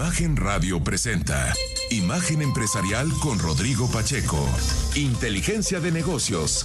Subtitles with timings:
[0.00, 1.52] Imagen Radio presenta
[1.90, 4.38] Imagen Empresarial con Rodrigo Pacheco.
[4.96, 6.64] Inteligencia de negocios.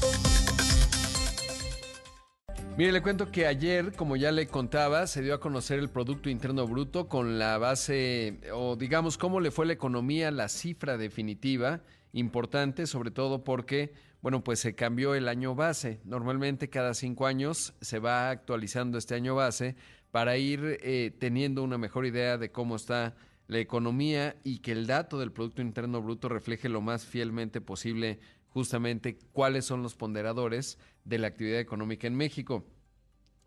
[2.78, 6.30] Mire, le cuento que ayer, como ya le contaba, se dio a conocer el Producto
[6.30, 11.82] Interno Bruto con la base, o digamos, cómo le fue la economía, la cifra definitiva,
[12.14, 13.92] importante, sobre todo porque,
[14.22, 16.00] bueno, pues se cambió el año base.
[16.06, 19.76] Normalmente cada cinco años se va actualizando este año base
[20.16, 24.88] para ir eh, teniendo una mejor idea de cómo está la economía y que el
[24.88, 30.78] dato del Producto Interno Bruto refleje lo más fielmente posible justamente cuáles son los ponderadores
[31.04, 32.66] de la actividad económica en México.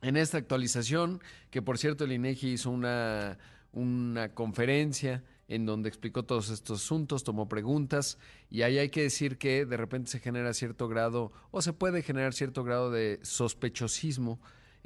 [0.03, 3.39] En esta actualización, que por cierto el INEGI hizo una,
[3.73, 8.19] una conferencia en donde explicó todos estos asuntos, tomó preguntas
[8.51, 12.03] y ahí hay que decir que de repente se genera cierto grado o se puede
[12.03, 14.39] generar cierto grado de sospechosismo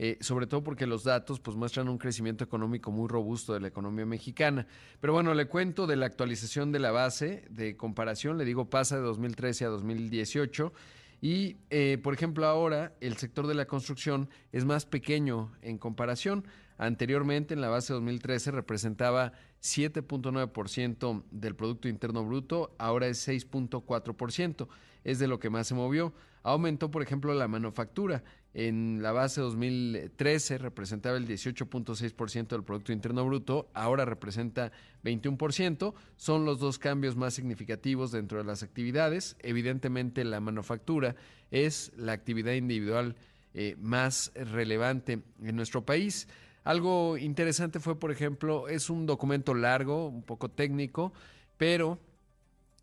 [0.04, 3.68] eh, sobre todo porque los datos pues, muestran un crecimiento económico muy robusto de la
[3.68, 4.66] economía mexicana.
[5.00, 8.96] Pero bueno, le cuento de la actualización de la base de comparación, le digo pasa
[8.96, 10.72] de 2013 a 2018.
[11.20, 16.48] Y, eh, por ejemplo, ahora el sector de la construcción es más pequeño en comparación.
[16.78, 24.66] Anteriormente, en la base 2013, representaba 7.9% del Producto Interno Bruto, ahora es 6.4%,
[25.04, 26.12] es de lo que más se movió.
[26.42, 28.24] Aumentó, por ejemplo, la manufactura.
[28.54, 34.72] En la base 2013 representaba el 18.6% del Producto Interno Bruto, ahora representa
[35.04, 35.94] 21%.
[36.16, 39.36] Son los dos cambios más significativos dentro de las actividades.
[39.40, 41.16] Evidentemente, la manufactura
[41.50, 43.16] es la actividad individual
[43.54, 46.28] eh, más relevante en nuestro país.
[46.64, 51.12] Algo interesante fue, por ejemplo, es un documento largo, un poco técnico,
[51.56, 51.98] pero,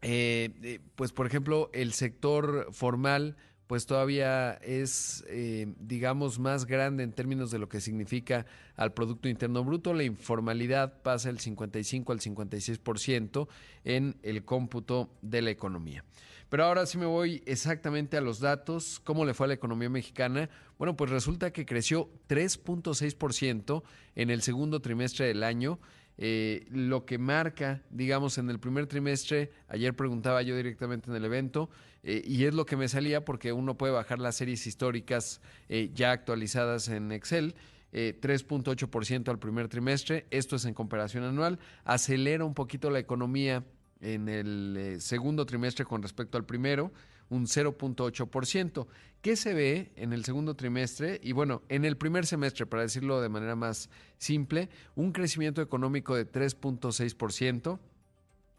[0.01, 3.37] eh, eh, pues, por ejemplo, el sector formal,
[3.69, 9.29] pues todavía es, eh, digamos, más grande en términos de lo que significa al Producto
[9.29, 9.93] Interno Bruto.
[9.93, 13.47] La informalidad pasa del 55 al 56%
[13.83, 16.03] en el cómputo de la economía.
[16.49, 18.99] Pero ahora sí me voy exactamente a los datos.
[19.03, 20.49] ¿Cómo le fue a la economía mexicana?
[20.79, 23.83] Bueno, pues resulta que creció 3.6%
[24.15, 25.79] en el segundo trimestre del año.
[26.21, 31.23] Eh, lo que marca, digamos, en el primer trimestre, ayer preguntaba yo directamente en el
[31.23, 31.69] evento,
[32.03, 35.91] eh, y es lo que me salía porque uno puede bajar las series históricas eh,
[35.93, 37.55] ya actualizadas en Excel.
[37.91, 43.63] 3.8% al primer trimestre, esto es en comparación anual, acelera un poquito la economía
[44.01, 46.91] en el eh, segundo trimestre con respecto al primero,
[47.29, 48.87] un 0.8%.
[49.21, 51.19] ¿Qué se ve en el segundo trimestre?
[51.21, 56.15] Y bueno, en el primer semestre, para decirlo de manera más simple, un crecimiento económico
[56.15, 57.79] de 3.6%,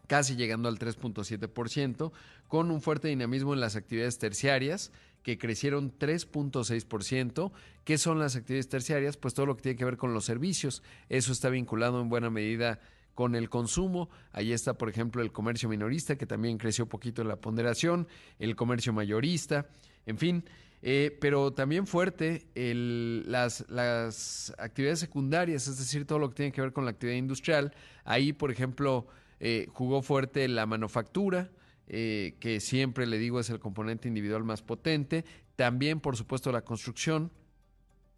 [0.07, 2.11] casi llegando al 3.7%,
[2.47, 4.91] con un fuerte dinamismo en las actividades terciarias,
[5.23, 7.51] que crecieron 3.6%.
[7.83, 9.17] ¿Qué son las actividades terciarias?
[9.17, 10.83] Pues todo lo que tiene que ver con los servicios.
[11.09, 12.79] Eso está vinculado en buena medida
[13.15, 14.09] con el consumo.
[14.31, 18.07] Ahí está, por ejemplo, el comercio minorista, que también creció poquito en la ponderación,
[18.39, 19.67] el comercio mayorista,
[20.05, 20.43] en fin.
[20.83, 26.61] Eh, pero también fuerte las, las, actividades secundarias, es decir, todo lo que tiene que
[26.61, 27.73] ver con la actividad industrial.
[28.03, 29.05] Ahí, por ejemplo,
[29.39, 31.51] eh, jugó fuerte la manufactura,
[31.87, 35.23] eh, que siempre le digo es el componente individual más potente.
[35.55, 37.31] También, por supuesto, la construcción,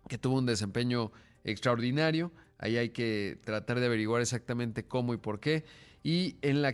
[0.08, 1.12] que tuvo un desempeño
[1.44, 2.32] extraordinario.
[2.64, 5.66] Ahí hay que tratar de averiguar exactamente cómo y por qué.
[6.02, 6.72] Y en las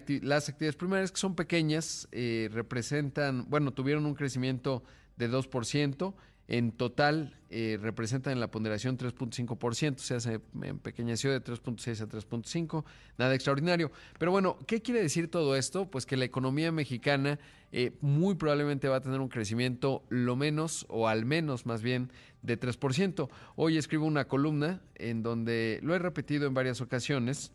[0.47, 4.83] actividades primarias, que son pequeñas, eh, representan, bueno, tuvieron un crecimiento
[5.17, 6.13] de 2%.
[6.51, 12.09] En total eh, representan en la ponderación 3.5%, se hace en pequeñeció de 3.6 a
[12.09, 12.83] 3.5,
[13.19, 13.91] nada extraordinario.
[14.17, 15.91] Pero bueno, ¿qué quiere decir todo esto?
[15.91, 17.37] Pues que la economía mexicana
[17.71, 22.11] eh, muy probablemente va a tener un crecimiento lo menos, o al menos más bien,
[22.41, 23.29] de 3%.
[23.55, 27.51] Hoy escribo una columna en donde lo he repetido en varias ocasiones.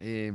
[0.00, 0.32] Eh,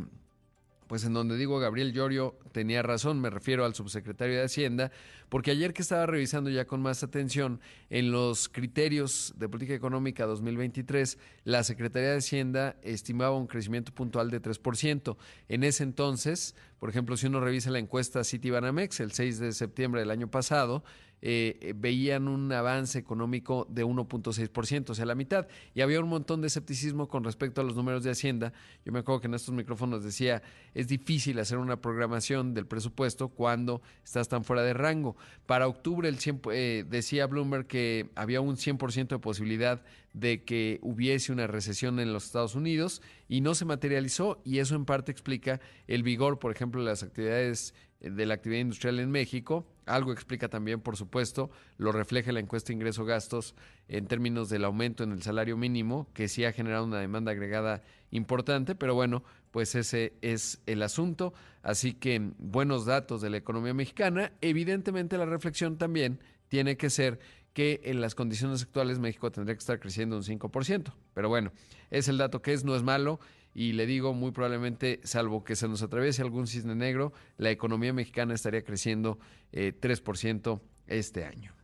[0.87, 4.91] pues en donde digo Gabriel Llorio tenía razón, me refiero al subsecretario de Hacienda,
[5.29, 7.59] porque ayer que estaba revisando ya con más atención
[7.89, 14.31] en los criterios de política económica 2023, la Secretaría de Hacienda estimaba un crecimiento puntual
[14.31, 15.17] de 3%.
[15.49, 20.01] En ese entonces, por ejemplo, si uno revisa la encuesta Citibanamex el 6 de septiembre
[20.01, 20.83] del año pasado,
[21.19, 25.47] eh, eh, veían un avance económico de 1.6%, o sea, la mitad.
[25.73, 28.53] Y había un montón de escepticismo con respecto a los números de Hacienda.
[28.85, 30.43] Yo me acuerdo que en estos micrófonos decía,
[30.75, 35.15] es difícil hacer una programación del presupuesto cuando estás tan fuera de rango.
[35.47, 36.19] Para octubre, el
[36.51, 39.81] eh, decía Bloomberg que había un 100% de posibilidad
[40.19, 44.75] de que hubiese una recesión en los Estados Unidos y no se materializó y eso
[44.75, 49.11] en parte explica el vigor, por ejemplo, de las actividades de la actividad industrial en
[49.11, 49.67] México.
[49.85, 53.55] Algo explica también, por supuesto, lo refleja la encuesta ingreso-gastos
[53.87, 57.81] en términos del aumento en el salario mínimo, que sí ha generado una demanda agregada
[58.11, 61.33] importante, pero bueno, pues ese es el asunto.
[61.61, 64.31] Así que buenos datos de la economía mexicana.
[64.41, 66.19] Evidentemente la reflexión también
[66.49, 67.19] tiene que ser
[67.57, 70.93] que en las condiciones actuales México tendría que estar creciendo un 5%.
[71.15, 71.51] Pero bueno,
[71.89, 73.19] es el dato que es, no es malo.
[73.55, 77.93] Y le digo, muy probablemente, salvo que se nos atraviese algún cisne negro, la economía
[77.93, 79.17] mexicana estaría creciendo
[79.53, 81.55] 3% eh, este año.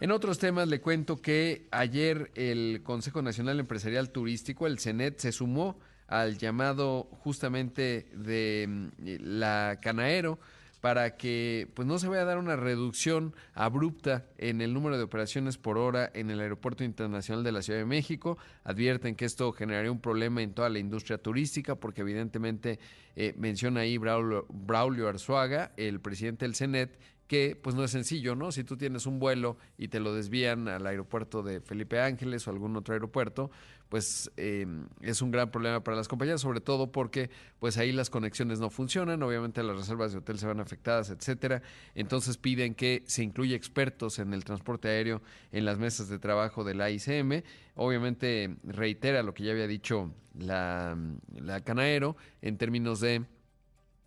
[0.00, 5.30] En otros temas le cuento que ayer el Consejo Nacional Empresarial Turístico, el CENET, se
[5.30, 5.78] sumó
[6.08, 8.88] al llamado justamente de mm,
[9.20, 10.40] la Canaero
[10.82, 15.04] para que pues no se vaya a dar una reducción abrupta en el número de
[15.04, 18.36] operaciones por hora en el Aeropuerto Internacional de la Ciudad de México.
[18.64, 22.80] Advierten que esto generaría un problema en toda la industria turística porque evidentemente
[23.14, 26.98] eh, menciona ahí Braulio, Braulio Arzuaga, el presidente del CENET,
[27.32, 28.52] que pues no es sencillo, ¿no?
[28.52, 32.50] Si tú tienes un vuelo y te lo desvían al aeropuerto de Felipe Ángeles o
[32.50, 33.50] algún otro aeropuerto,
[33.88, 34.66] pues eh,
[35.00, 38.68] es un gran problema para las compañías, sobre todo porque pues ahí las conexiones no
[38.68, 41.62] funcionan, obviamente las reservas de hotel se van afectadas, etcétera.
[41.94, 46.64] Entonces piden que se incluya expertos en el transporte aéreo en las mesas de trabajo
[46.64, 47.44] de la ICM.
[47.76, 50.98] Obviamente reitera lo que ya había dicho la,
[51.34, 53.24] la Canaero en términos de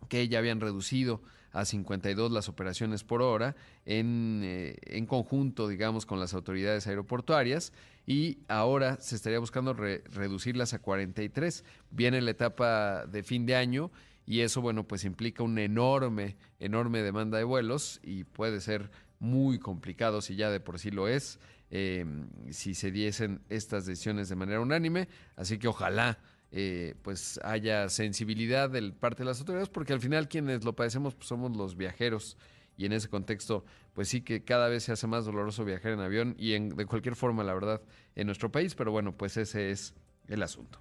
[0.08, 1.22] que ya habían reducido
[1.52, 7.72] a 52 las operaciones por hora en, eh, en conjunto, digamos, con las autoridades aeroportuarias
[8.06, 11.64] y ahora se estaría buscando reducirlas a 43.
[11.90, 13.90] Viene la etapa de fin de año
[14.26, 19.58] y eso, bueno, pues implica una enorme, enorme demanda de vuelos y puede ser muy
[19.58, 21.38] complicado si ya de por sí lo es,
[21.70, 22.04] eh,
[22.50, 25.08] si se diesen estas decisiones de manera unánime.
[25.36, 26.18] Así que ojalá
[26.52, 31.14] eh, pues haya sensibilidad de parte de las autoridades, porque al final quienes lo padecemos
[31.14, 32.36] pues, somos los viajeros.
[32.78, 33.64] Y en ese contexto,
[33.94, 36.84] pues sí que cada vez se hace más doloroso viajar en avión y en, de
[36.84, 37.80] cualquier forma, la verdad,
[38.14, 39.94] en nuestro país, pero bueno, pues ese es
[40.28, 40.78] el asunto.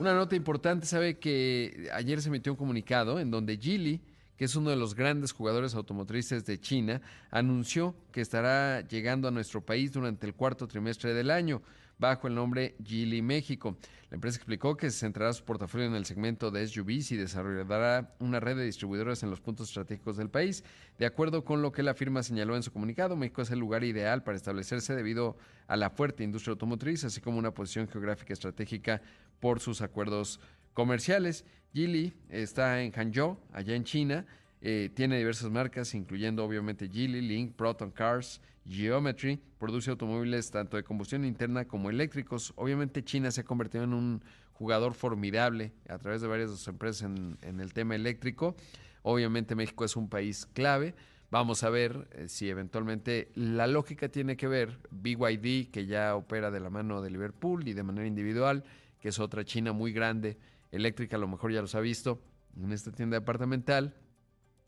[0.00, 4.00] Una nota importante, sabe que ayer se emitió un comunicado en donde Geely,
[4.36, 9.30] que es uno de los grandes jugadores automotrices de China, anunció que estará llegando a
[9.30, 11.62] nuestro país durante el cuarto trimestre del año
[11.98, 13.76] bajo el nombre Geely México.
[14.10, 18.14] La empresa explicó que se centrará su portafolio en el segmento de SUVs y desarrollará
[18.18, 20.64] una red de distribuidores en los puntos estratégicos del país.
[20.98, 23.84] De acuerdo con lo que la firma señaló en su comunicado, México es el lugar
[23.84, 29.00] ideal para establecerse debido a la fuerte industria automotriz, así como una posición geográfica estratégica
[29.40, 30.40] por sus acuerdos
[30.74, 31.46] comerciales.
[31.72, 34.26] Geely está en Hangzhou, allá en China.
[34.60, 40.84] Eh, tiene diversas marcas, incluyendo obviamente Geely, Link, Proton Cars, Geometry produce automóviles tanto de
[40.84, 42.52] combustión interna como eléctricos.
[42.56, 44.22] Obviamente China se ha convertido en un
[44.52, 48.54] jugador formidable a través de varias de sus empresas en, el tema eléctrico.
[49.02, 50.94] Obviamente México es un país clave.
[51.30, 56.50] Vamos a ver eh, si eventualmente la lógica tiene que ver BYD, que ya opera
[56.50, 58.64] de la mano de Liverpool y de manera individual,
[59.00, 60.38] que es otra China muy grande,
[60.70, 62.20] eléctrica, a lo mejor ya los ha visto
[62.56, 63.94] en esta tienda departamental.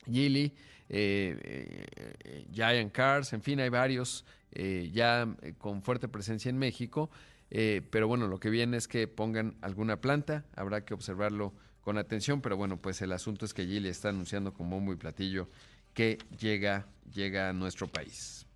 [0.06, 0.54] Geely,
[0.88, 1.86] eh,
[2.24, 5.26] eh, Giant Cars, en fin, hay varios eh, ya
[5.58, 7.10] con fuerte presencia en México.
[7.48, 11.52] pero bueno, lo que viene es que pongan alguna planta, habrá que observarlo
[11.82, 14.96] con atención, pero bueno, pues el asunto es que Geely está anunciando con bombo y
[14.96, 15.48] platillo
[15.92, 18.46] que llega, llega a nuestro país.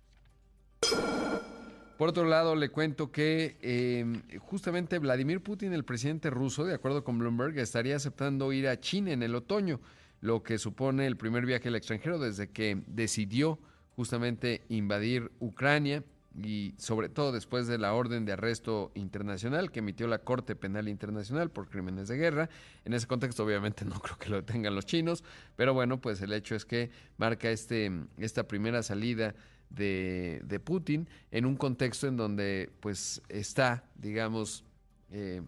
[1.97, 4.05] Por otro lado, le cuento que
[4.39, 9.11] justamente Vladimir Putin, el presidente ruso, de acuerdo con Bloomberg, estaría aceptando ir a China
[9.11, 9.79] en el otoño
[10.21, 13.59] lo que supone el primer viaje al extranjero desde que decidió
[13.95, 16.03] justamente invadir Ucrania
[16.43, 20.87] y sobre todo después de la orden de arresto internacional que emitió la Corte Penal
[20.87, 22.49] Internacional por crímenes de guerra.
[22.85, 25.23] En ese contexto obviamente no creo que lo tengan los chinos,
[25.55, 29.35] pero bueno, pues el hecho es que marca este, esta primera salida
[29.69, 34.63] de, de Putin en un contexto en donde pues está, digamos,
[35.11, 35.41] eh,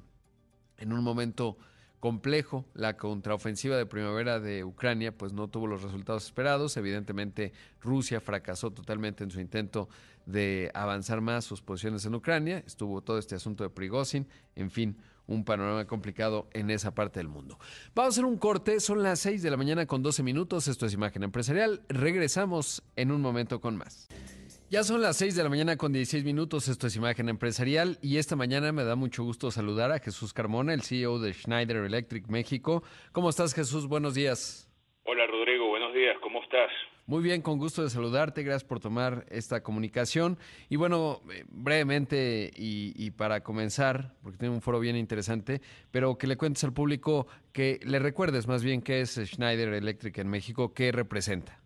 [0.78, 1.58] en un momento
[2.02, 2.66] complejo.
[2.74, 6.76] La contraofensiva de primavera de Ucrania pues no tuvo los resultados esperados.
[6.76, 9.88] Evidentemente Rusia fracasó totalmente en su intento
[10.26, 12.64] de avanzar más sus posiciones en Ucrania.
[12.68, 14.28] Estuvo todo este asunto de Prigozhin.
[14.56, 17.58] En fin, un panorama complicado en esa parte del mundo.
[17.96, 18.80] Vamos a hacer un corte.
[18.80, 20.68] Son las 6 de la mañana con 12 minutos.
[20.68, 21.84] Esto es Imagen Empresarial.
[21.88, 24.10] Regresamos en un momento con más.
[24.72, 28.20] Ya son las 6 de la mañana con 16 minutos, esto es Imagen Empresarial y
[28.20, 32.30] esta mañana me da mucho gusto saludar a Jesús Carmona, el CEO de Schneider Electric
[32.30, 32.82] México.
[33.12, 33.88] ¿Cómo estás Jesús?
[33.88, 34.72] Buenos días.
[35.04, 36.72] Hola Rodrigo, buenos días, ¿cómo estás?
[37.06, 38.44] Muy bien, con gusto de saludarte.
[38.44, 40.38] Gracias por tomar esta comunicación.
[40.70, 45.60] Y bueno, eh, brevemente y, para comenzar, porque tiene un foro bien interesante,
[45.92, 50.18] pero que le cuentes al público, que le recuerdes más bien qué es Schneider Electric
[50.20, 51.61] en México, qué representa.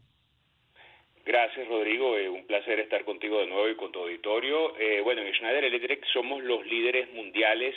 [1.26, 2.18] Gracias, Rodrigo.
[2.18, 4.78] Eh, un placer estar contigo de nuevo y con tu auditorio.
[4.78, 7.76] Eh, bueno, en Schneider Electric somos los líderes mundiales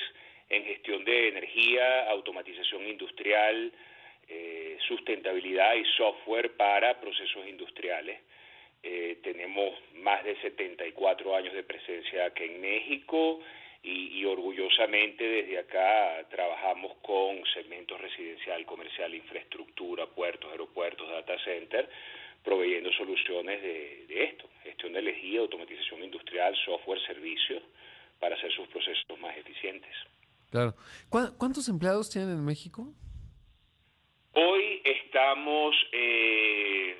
[0.50, 3.72] en gestión de energía, automatización industrial,
[4.28, 8.20] eh, sustentabilidad y software para procesos industriales.
[8.82, 13.40] Eh, tenemos más de 74 años de presencia aquí en México
[13.82, 21.88] y, orgullosamente desde acá trabajamos con segmentos residencial, comercial, infraestructura, puertos, aeropuertos, data center,
[22.98, 27.62] soluciones de, de esto, gestión de energía, automatización industrial, software, servicios,
[28.18, 29.94] para hacer sus procesos más eficientes.
[30.50, 30.74] Claro.
[31.08, 32.92] ¿Cuántos empleados tienen en México?
[34.32, 36.96] Hoy estamos, eh,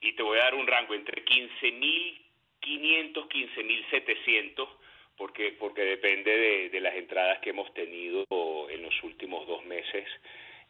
[0.00, 4.68] y te voy a dar un rango, entre 15.500, 15.700,
[5.16, 8.24] porque, porque depende de, las entradas que hemos tenido
[8.70, 10.08] en los últimos dos meses.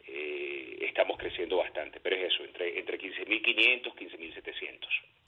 [0.07, 4.08] Eh, estamos creciendo bastante, pero es eso, entre, entre 15.500, 15.700.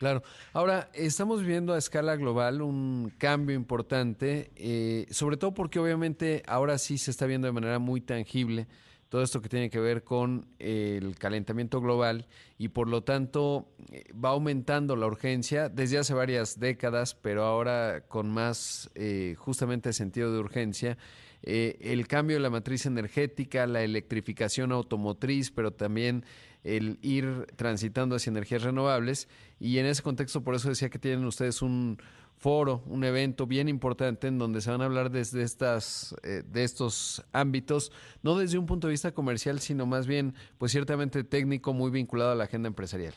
[0.01, 0.23] Claro.
[0.55, 6.79] Ahora, estamos viendo a escala global un cambio importante, eh, sobre todo porque obviamente ahora
[6.79, 8.67] sí se está viendo de manera muy tangible
[9.11, 14.05] todo esto que tiene que ver con el calentamiento global y por lo tanto eh,
[14.13, 20.33] va aumentando la urgencia desde hace varias décadas, pero ahora con más eh, justamente sentido
[20.33, 20.97] de urgencia.
[21.43, 26.25] Eh, el cambio de la matriz energética, la electrificación automotriz, pero también
[26.65, 29.29] el ir transitando hacia energías renovables.
[29.59, 31.99] Y en ese contexto, por eso decía que tienen ustedes un,
[32.41, 36.65] foro, un evento bien importante en donde se van a hablar desde estas, eh, de
[36.65, 41.75] estos ámbitos, no desde un punto de vista comercial, sino más bien, pues ciertamente técnico,
[41.75, 43.13] muy vinculado a la agenda empresarial.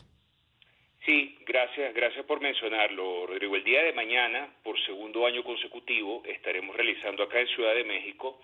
[1.05, 3.55] Sí, gracias, gracias por mencionarlo, Rodrigo.
[3.55, 8.41] El día de mañana, por segundo año consecutivo, estaremos realizando acá en Ciudad de México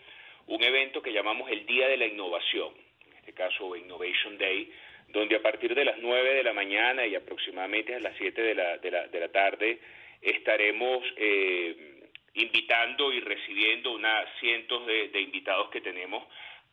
[0.48, 2.74] un evento que llamamos el Día de la Innovación,
[3.06, 4.72] en este caso Innovation Day,
[5.12, 8.56] donde a partir de las 9 de la mañana y aproximadamente a las 7 de
[8.56, 9.80] la, de la, de tarde
[10.22, 16.24] estaremos eh, invitando y recibiendo unas cientos de, invitados que tenemos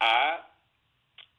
[0.01, 0.49] a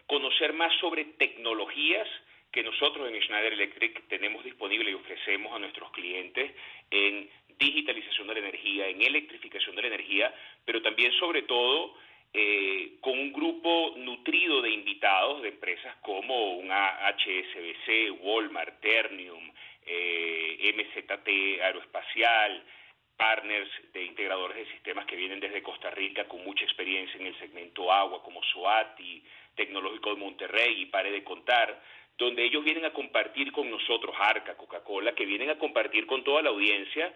[0.07, 2.07] conocer más sobre tecnologías
[2.51, 6.51] que nosotros en Schneider Electric tenemos disponible y ofrecemos a nuestros clientes
[6.89, 10.33] en digitalización de la energía, en electrificación de la energía,
[10.65, 11.95] pero también sobre todo
[12.33, 19.51] eh, con un grupo nutrido de invitados de empresas como una HSBC, Walmart, Ternium,
[19.85, 22.63] eh, MZT Aeroespacial,
[23.15, 27.39] partners de integradores de sistemas que vienen desde Costa Rica con mucha experiencia en el
[27.39, 29.23] segmento agua, como SOATI,
[29.55, 31.81] Tecnológico de Monterrey y pare de contar,
[32.17, 36.41] donde ellos vienen a compartir con nosotros, Arca, Coca-Cola, que vienen a compartir con toda
[36.41, 37.13] la audiencia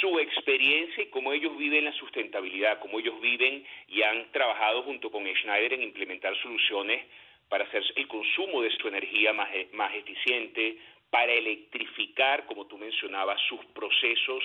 [0.00, 5.10] su experiencia y cómo ellos viven la sustentabilidad, cómo ellos viven y han trabajado junto
[5.10, 7.04] con Schneider en implementar soluciones
[7.48, 10.78] para hacer el consumo de su energía más, más eficiente,
[11.10, 14.42] para electrificar, como tú mencionabas, sus procesos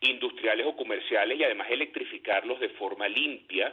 [0.00, 3.72] industriales o comerciales y además electrificarlos de forma limpia,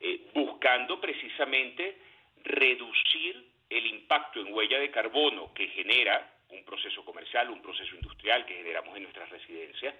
[0.00, 1.96] eh, buscando precisamente
[2.44, 8.44] reducir el impacto en huella de carbono que genera un proceso comercial, un proceso industrial
[8.44, 9.94] que generamos en nuestras residencias,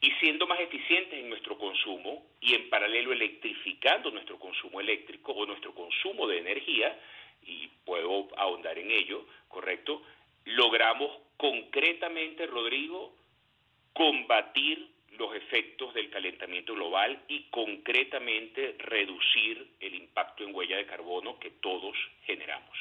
[0.00, 5.46] y siendo más eficientes en nuestro consumo y en paralelo electrificando nuestro consumo eléctrico o
[5.46, 6.98] nuestro consumo de energía,
[7.44, 10.02] y puedo ahondar en ello, ¿correcto?
[10.44, 13.14] logramos concretamente, Rodrigo,
[13.92, 21.38] combatir los efectos del calentamiento global y concretamente reducir el impacto en huella de carbono
[21.38, 22.76] que todos generamos.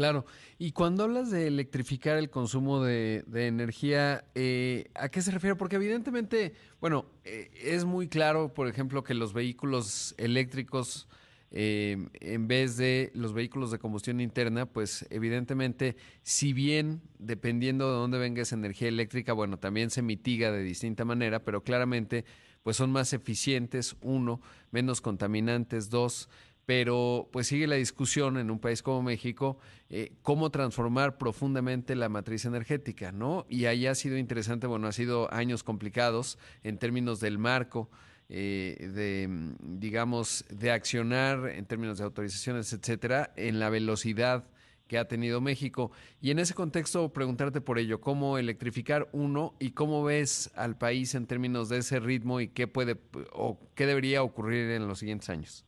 [0.00, 0.24] Claro,
[0.58, 5.56] y cuando hablas de electrificar el consumo de, energía, eh, ¿a qué se refiere?
[5.56, 11.06] Porque evidentemente, bueno, eh, es muy claro, por ejemplo, que los vehículos eléctricos
[11.50, 17.98] eh, en vez de los vehículos de combustión interna, pues evidentemente, si bien dependiendo de
[17.98, 22.24] dónde venga esa energía eléctrica, bueno, también se mitiga de distinta manera, pero claramente,
[22.62, 24.40] pues son más eficientes, uno,
[24.70, 26.30] menos contaminantes, dos,
[26.66, 32.08] pero pues sigue la discusión en un país como México, eh, cómo transformar profundamente la
[32.08, 33.46] matriz energética, ¿no?
[33.48, 37.90] Y ahí ha sido interesante, bueno, ha sido años complicados en términos del marco
[38.32, 39.28] eh, de,
[39.60, 44.44] digamos, de accionar en términos de autorizaciones, etcétera, en la velocidad
[44.86, 45.90] que ha tenido México.
[46.20, 51.16] Y en ese contexto, preguntarte por ello, ¿cómo electrificar uno y cómo ves al país
[51.16, 52.96] en términos de ese ritmo y qué puede
[53.32, 55.64] o qué debería ocurrir en los siguientes años?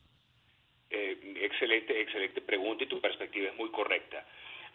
[0.89, 4.25] Eh, excelente, excelente pregunta y tu perspectiva es muy correcta.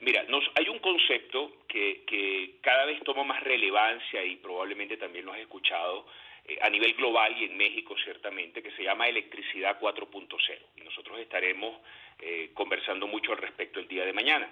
[0.08, 5.34] Mira, nos, hay un concepto que, cada vez toma más relevancia y probablemente también lo
[5.34, 6.06] has escuchado
[6.46, 10.58] eh, a nivel global y en México ciertamente, que se llama electricidad 4.0.
[10.76, 11.78] Y nosotros estaremos
[12.20, 14.50] eh, conversando mucho al respecto el día de mañana.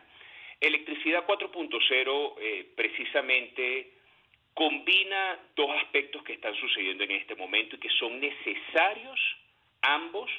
[0.61, 3.93] Electricidad 4.0 eh, precisamente
[4.53, 9.19] combina dos aspectos que están sucediendo en este momento y que son necesarios
[9.81, 10.31] ambos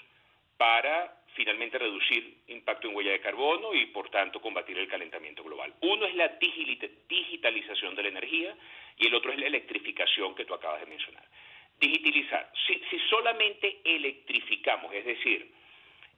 [0.57, 5.71] para finalmente reducir impacto en huella de carbono y por tanto combatir el calentamiento global.
[5.81, 6.29] Uno es la
[7.07, 8.57] digitalización de la energía
[8.97, 11.23] y el otro es la electrificación que tú acabas de mencionar.
[11.79, 15.51] Digitalizar, si, solamente electrificamos, es decir,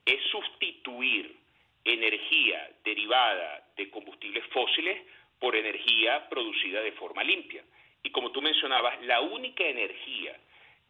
[0.06, 1.36] es sustituir
[1.84, 5.02] energía derivada de combustibles fósiles
[5.38, 7.62] por energía producida de forma limpia.
[8.04, 10.40] Y como tú mencionabas, la única energía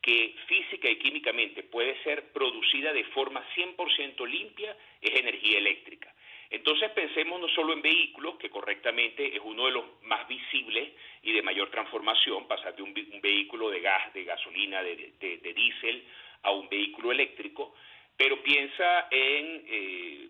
[0.01, 6.13] que física y químicamente puede ser producida de forma 100% limpia es energía eléctrica.
[6.49, 10.89] Entonces pensemos no solo en vehículos, que correctamente es uno de los más visibles
[11.21, 16.03] y de mayor transformación, pasar de un, vehículo de gas, de gasolina, de, de, diésel
[16.43, 17.75] a un vehículo eléctrico,
[18.17, 20.27] pero piensa en eh,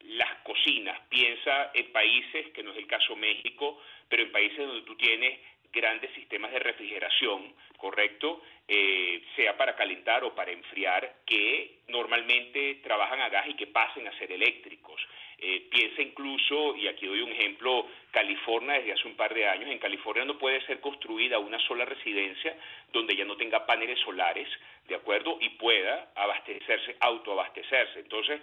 [0.00, 4.82] las cocinas, piensa en países, que no es el caso México, pero en países donde
[4.82, 5.38] tú tienes
[5.72, 8.42] grandes sistemas de refrigeración, ¿correcto?
[8.68, 14.06] Eh, sea para calentar o para enfriar, que normalmente trabajan a gas y que pasen
[14.06, 15.00] a ser eléctricos.
[15.38, 19.68] Eh, piensa incluso, y aquí doy un ejemplo, California desde hace un par de años,
[19.70, 22.56] en California no puede ser construida una sola residencia
[22.92, 24.48] donde ya no tenga paneles solares,
[24.86, 25.38] ¿de acuerdo?
[25.40, 27.98] Y pueda abastecerse, autoabastecerse.
[27.98, 28.40] Entonces,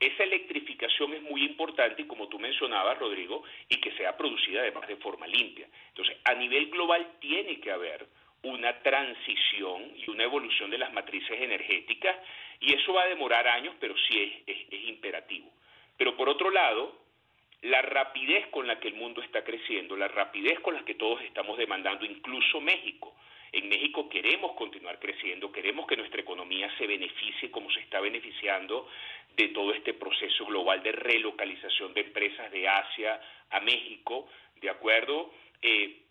[0.00, 4.88] esa electrificación es muy importante y como tú mencionabas, Rodrigo, y que sea producida además
[4.88, 5.68] de forma limpia.
[5.88, 8.06] Entonces, a nivel global tiene que haber
[8.42, 12.16] una transición y una evolución de las matrices energéticas
[12.60, 15.50] y eso va a demorar años, pero sí es, es imperativo.
[15.96, 17.00] Pero por otro lado,
[17.62, 21.22] la rapidez con la que el mundo está creciendo, la rapidez con la que todos
[21.22, 23.14] estamos demandando, incluso México,
[23.52, 28.88] en México queremos continuar creciendo, queremos que nuestra economía se beneficie como se está beneficiando
[29.36, 33.20] de todo este proceso global de relocalización de empresas de Asia
[33.50, 35.32] a México, ¿de acuerdo?
[35.60, 36.02] Eh,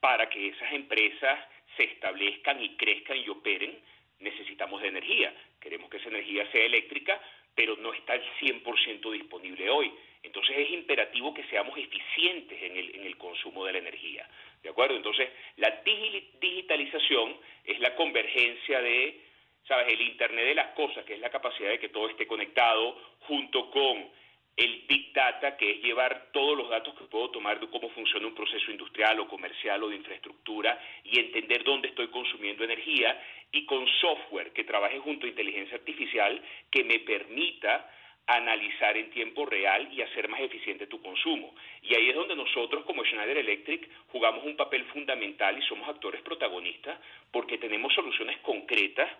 [0.00, 1.38] para que esas empresas
[1.76, 3.78] se establezcan y crezcan y operen,
[4.20, 5.34] necesitamos de energía.
[5.60, 7.20] Queremos que esa energía sea eléctrica,
[7.54, 9.92] pero no está al 100% disponible hoy.
[10.22, 14.28] Entonces es imperativo que seamos eficientes en el, en el consumo de la energía.
[14.62, 14.96] ¿De acuerdo?
[14.96, 15.82] Entonces, la
[16.40, 19.20] digitalización es la convergencia de,
[19.66, 22.98] ¿sabes?, el Internet de las cosas, que es la capacidad de que todo esté conectado,
[23.20, 24.10] junto con
[24.56, 28.26] el Big Data, que es llevar todos los datos que puedo tomar de cómo funciona
[28.26, 33.66] un proceso industrial o comercial o de infraestructura y entender dónde estoy consumiendo energía, y
[33.66, 37.88] con software que trabaje junto a inteligencia artificial que me permita
[38.26, 41.54] analizar en tiempo real y hacer más eficiente tu consumo.
[41.82, 46.22] Y ahí es donde nosotros como Schneider Electric jugamos un papel fundamental y somos actores
[46.22, 46.98] protagonistas
[47.30, 49.10] porque tenemos soluciones concretas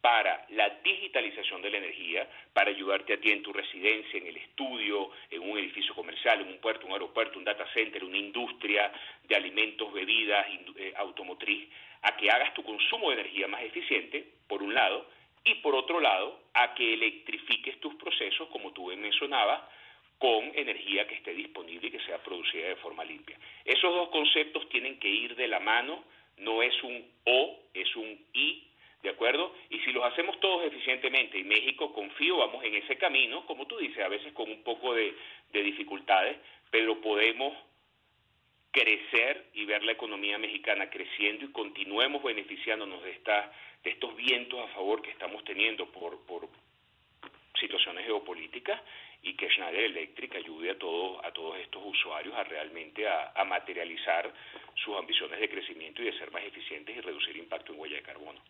[0.00, 4.36] para la digitalización de la energía, para ayudarte a ti en tu residencia, en el
[4.36, 8.90] estudio, en un edificio comercial, en un puerto, un aeropuerto, un data center, una industria
[9.24, 11.68] de alimentos, bebidas, eh, automotriz,
[12.02, 15.06] a que hagas tu consumo de energía más eficiente, por un lado,
[15.44, 19.60] y por otro lado, a que electrifiques tus procesos, como tú mencionabas,
[20.18, 23.38] con energía que esté disponible y que sea producida de forma limpia.
[23.64, 26.04] Esos dos conceptos tienen que ir de la mano,
[26.36, 28.69] no es un o, es un y,
[29.02, 29.54] ¿de acuerdo?
[29.70, 33.78] Y si los hacemos todos eficientemente, y México, confío, vamos en ese camino, como tú
[33.78, 35.14] dices, a veces con un poco de,
[35.52, 36.36] de dificultades,
[36.70, 37.56] pero podemos
[38.70, 44.60] crecer y ver la economía mexicana creciendo y continuemos beneficiándonos de esta de estos vientos
[44.60, 46.48] a favor que estamos teniendo por, por
[47.58, 48.80] situaciones geopolíticas
[49.22, 54.32] y que Schneider Electric ayude a todos a todos estos usuarios a realmente a, materializar
[54.74, 58.02] sus ambiciones de crecimiento y de ser más eficientes y reducir impacto en huella de
[58.02, 58.40] carbono.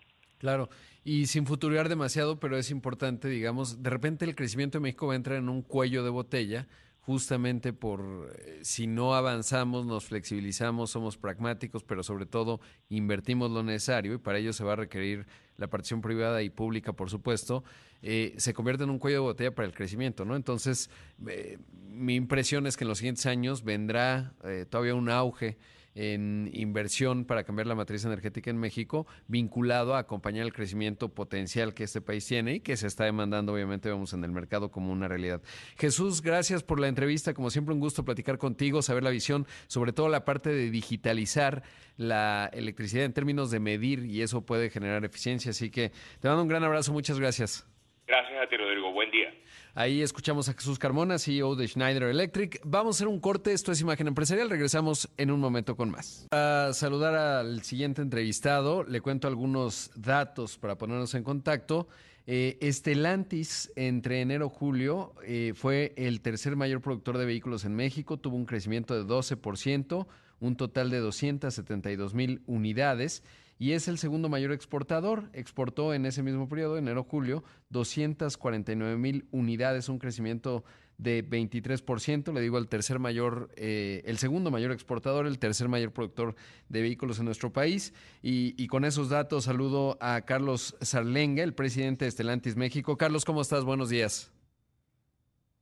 [0.40, 0.70] Claro,
[1.04, 5.12] y sin futurear demasiado, pero es importante, digamos, de repente el crecimiento de México va
[5.12, 6.66] a entrar en un cuello de botella
[7.00, 13.62] justamente por eh, si no avanzamos, nos flexibilizamos, somos pragmáticos, pero sobre todo invertimos lo
[13.62, 15.26] necesario y para ello se va a requerir
[15.58, 17.62] la partición privada y pública, por supuesto,
[18.00, 20.36] eh, se convierte en un cuello de botella para el crecimiento, ¿no?
[20.36, 20.88] Entonces,
[21.26, 24.32] eh, mi impresión es que en los siguientes años vendrá
[24.70, 25.58] todavía un auge
[25.94, 31.74] en inversión para cambiar la matriz energética en México, vinculado a acompañar el crecimiento potencial
[31.74, 34.92] que este país tiene y que se está demandando, obviamente, vamos en el mercado como
[34.92, 35.42] una realidad.
[35.78, 37.34] Jesús, gracias por la entrevista.
[37.34, 41.62] Como siempre, un gusto platicar contigo, saber la visión, sobre todo la parte de digitalizar
[41.96, 45.50] la electricidad en términos de medir y eso puede generar eficiencia.
[45.50, 46.92] Así que te mando un gran abrazo.
[46.92, 47.66] Muchas gracias.
[48.06, 48.92] Gracias a ti, Rodrigo.
[48.92, 49.32] Buen día.
[49.74, 52.60] Ahí escuchamos a Jesús Carmona, CEO de Schneider Electric.
[52.64, 53.52] Vamos a hacer un corte.
[53.52, 54.50] Esto es Imagen Empresarial.
[54.50, 56.26] Regresamos en un momento con más.
[56.32, 61.86] A saludar al siguiente entrevistado, le cuento algunos datos para ponernos en contacto.
[62.26, 67.76] Eh, Estelantis, entre enero y julio, eh, fue el tercer mayor productor de vehículos en
[67.76, 68.16] México.
[68.16, 70.06] Tuvo un crecimiento de 12%,
[70.40, 73.22] un total de 272 mil unidades
[73.60, 75.28] y es el segundo mayor exportador.
[75.34, 80.64] Exportó en ese mismo periodo, enero-julio, 249 mil unidades, un crecimiento
[80.96, 82.32] de 23%.
[82.32, 86.36] Le digo, el tercer mayor, eh, el segundo mayor exportador, el tercer mayor productor
[86.70, 87.92] de vehículos en nuestro país.
[88.22, 92.96] Y, con esos datos saludo a Carlos Sarlenga, el presidente de Estelantis México.
[92.96, 93.64] Carlos, ¿cómo estás?
[93.64, 94.32] Buenos días.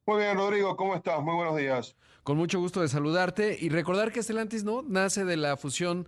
[0.06, 1.20] Muy bien, Rodrigo, ¿cómo estás?
[1.20, 1.96] Muy buenos días.
[2.22, 6.06] Con mucho gusto de saludarte y recordar que Estelantis no nace de la fusión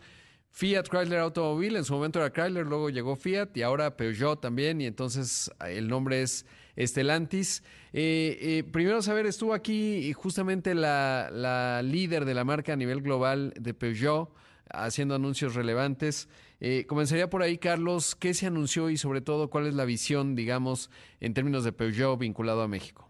[0.53, 4.81] Fiat Chrysler Automobile, en su momento era Chrysler, luego llegó Fiat y ahora Peugeot también,
[4.81, 6.45] y entonces el nombre es
[6.77, 7.63] Estelantis.
[7.93, 13.53] Eh, eh, primero saber, estuvo aquí justamente la, líder de la marca a nivel global
[13.59, 14.33] de Peugeot,
[14.73, 16.29] haciendo anuncios relevantes.
[16.61, 20.35] Eh, comenzaría por ahí, Carlos, ¿qué se anunció y sobre todo cuál es la visión,
[20.35, 23.09] digamos, en términos de Peugeot vinculado a México?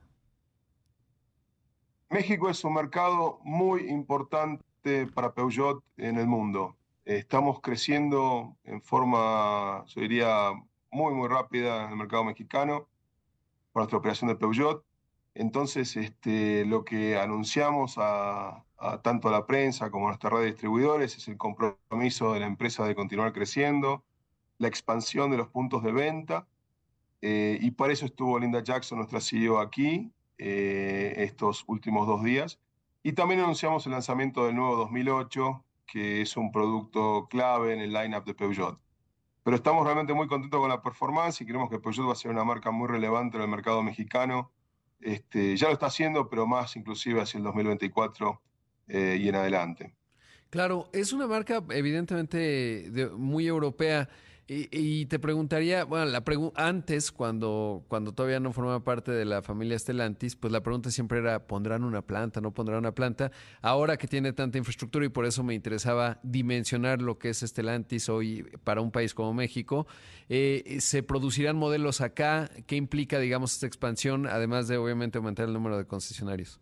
[2.10, 6.76] México es un mercado muy importante para Peugeot en el mundo.
[7.04, 10.52] Estamos creciendo en forma, yo diría,
[10.90, 12.88] muy, muy rápida en el mercado mexicano
[13.72, 14.84] por nuestra operación de Peugeot.
[15.34, 18.64] Entonces, este, lo que anunciamos a,
[19.02, 22.46] tanto a la prensa como a nuestra red de distribuidores es el compromiso de la
[22.46, 24.04] empresa de continuar creciendo,
[24.58, 26.46] la expansión de los puntos de venta,
[27.22, 32.58] eh, y por eso estuvo Linda Jackson, nuestra CEO, aquí eh, estos últimos dos días.
[33.02, 37.92] Y también anunciamos el lanzamiento del nuevo 2008, que es un producto clave en el
[37.92, 38.78] lineup de Peugeot.
[39.42, 42.30] Pero estamos realmente muy contentos con la performance y creemos que Peugeot va a ser
[42.30, 44.52] una marca muy relevante en el mercado mexicano.
[45.00, 48.40] Este, ya lo está haciendo, pero más inclusive hacia el 2024
[48.88, 49.94] eh, y en adelante.
[50.50, 54.08] Claro, es una marca evidentemente muy europea.
[54.52, 56.24] Y, te preguntaría, bueno, la
[56.56, 61.20] antes, cuando, cuando todavía no formaba parte de la familia Stellantis, pues la pregunta siempre
[61.20, 62.40] era, ¿pondrán una planta?
[62.40, 63.30] ¿No pondrán una planta?
[63.62, 68.08] Ahora que tiene tanta infraestructura y por eso me interesaba dimensionar lo que es Stellantis
[68.08, 69.86] hoy para un país como México,
[70.28, 72.50] eh, ¿se producirán modelos acá?
[72.66, 76.60] ¿Qué implica, digamos, esta expansión, además de obviamente aumentar el número de concesionarios?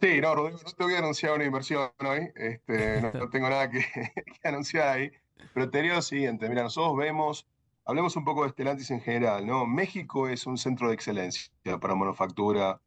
[0.00, 3.68] Sí, no, Rodrigo, no te voy a anunciar una inversión hoy, este, no, tengo nada
[3.68, 3.84] que
[4.42, 5.12] anunciar ahí.
[5.54, 7.46] Pero te diría lo siguiente, mira, nosotros vemos,
[7.84, 9.66] hablemos un poco de Stellantis en general, ¿no?
[9.66, 12.80] México es un centro de excelencia para manufactura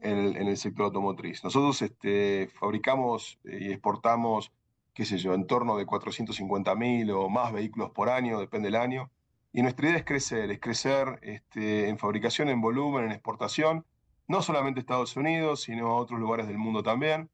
[0.00, 1.44] en el, sector automotriz.
[1.44, 4.52] Nosotros este, fabricamos eh, y exportamos,
[4.94, 8.76] qué sé yo, en torno de 450 mil o más vehículos por año, depende del
[8.76, 9.10] año.
[9.52, 13.86] Y nuestra idea es crecer, es crecer este, en fabricación, en volumen, en exportación,
[14.26, 17.30] no solamente a Estados Unidos, sino a otros lugares del mundo también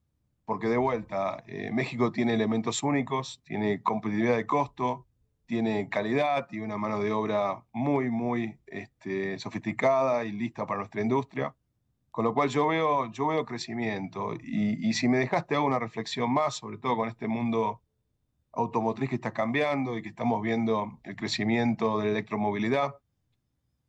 [0.48, 5.06] porque de vuelta, eh, México tiene elementos únicos, tiene competitividad de costo,
[5.44, 11.02] tiene calidad y una mano de obra muy, muy este, sofisticada y lista para nuestra
[11.02, 11.54] industria.
[12.10, 14.32] Con lo cual yo veo, yo veo crecimiento.
[14.42, 17.82] Y, si me dejaste hago una reflexión más, sobre todo con este mundo
[18.52, 22.94] automotriz que está cambiando y que estamos viendo el crecimiento de la electromovilidad.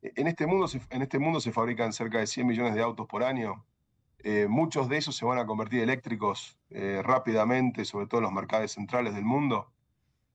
[0.02, 3.24] En este mundo en este mundo se fabrican cerca de 100 millones de autos por
[3.24, 3.64] año
[4.24, 8.32] eh, muchos de esos se van a convertir eléctricos eh, rápidamente, sobre todo en los
[8.32, 9.72] mercados centrales del mundo.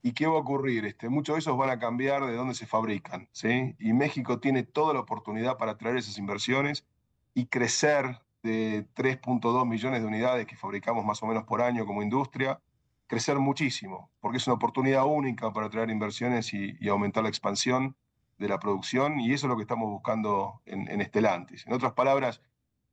[0.02, 0.86] ¿Y qué va a ocurrir?
[0.86, 3.28] Este, muchos de esos van a cambiar de dónde se fabrican.
[3.32, 3.76] ¿sí?
[3.80, 6.86] Y México tiene toda la oportunidad para traer esas inversiones
[7.34, 12.04] y crecer de 3.2 millones de unidades que fabricamos más o menos por año como
[12.04, 12.62] industria,
[13.08, 17.96] crecer muchísimo, porque es una oportunidad única para traer inversiones y, aumentar la expansión
[18.38, 21.66] de la producción, y eso es lo que estamos buscando en, en Estelantis.
[21.66, 22.42] En otras palabras,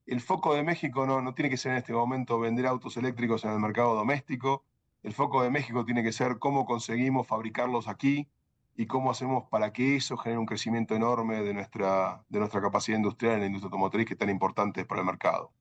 [0.06, 3.44] el foco de México no, no tiene que ser en este momento vender autos eléctricos
[3.44, 4.64] en el mercado doméstico.
[5.02, 8.28] El foco de México tiene que ser cómo conseguimos fabricarlos aquí
[8.76, 12.96] y cómo hacemos para que eso genere un crecimiento enorme de nuestra, de nuestra capacidad
[12.96, 15.52] industrial en la industria automotriz que es tan importante para el mercado.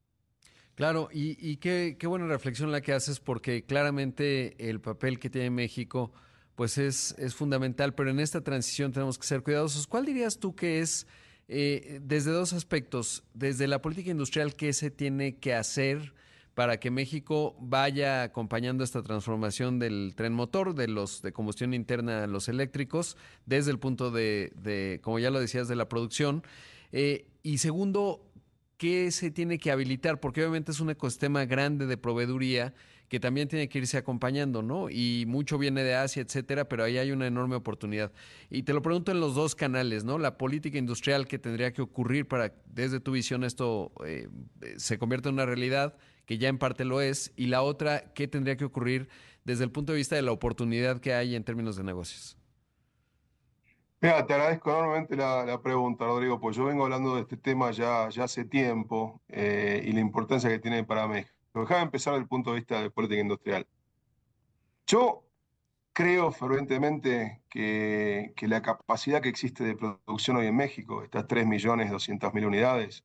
[0.76, 5.50] Claro, y, qué, qué, buena reflexión la que haces porque claramente el papel que tiene
[5.50, 6.12] México
[6.56, 9.86] pues es, es fundamental, pero en esta transición tenemos que ser cuidadosos.
[9.86, 11.08] ¿Cuál dirías tú que es
[11.54, 13.24] eh, desde dos aspectos.
[13.34, 16.14] Desde la política industrial, ¿qué se tiene que hacer
[16.54, 22.24] para que México vaya acompañando esta transformación del tren motor, de los de combustión interna
[22.24, 26.42] a los eléctricos, desde el punto de, como ya lo decías, de la producción?
[26.94, 28.32] Eh, y segundo,
[28.78, 30.22] ¿qué se tiene que habilitar?
[30.22, 32.74] Porque obviamente es un ecosistema grande de proveeduría
[33.12, 34.90] que también tiene que irse acompañando, ¿no?
[34.90, 38.14] Y mucho viene de Asia, etcétera, pero ahí hay una enorme oportunidad.
[38.50, 40.18] Y te lo pregunto en los dos canales, ¿no?
[40.18, 44.30] La política industrial que tendría que ocurrir para, desde tu visión, esto eh,
[44.78, 48.30] se convierta en una realidad, que ya en parte lo es, y la otra, ¿qué
[48.30, 49.10] tendría que ocurrir
[49.44, 52.38] desde el punto de vista de la oportunidad que hay en términos de negocios?
[54.00, 58.08] Mira, te agradezco enormemente la, pregunta, Rodrigo, pues yo vengo hablando de este tema ya,
[58.08, 61.41] ya hace tiempo eh, y la importancia que tiene para México.
[61.54, 63.68] Déjame empezar desde el punto de vista de política industrial.
[64.88, 65.24] Yo
[65.94, 72.46] creo fervientemente que, que, la capacidad que existe de producción hoy en México, estas 3.200.000
[72.46, 73.04] unidades,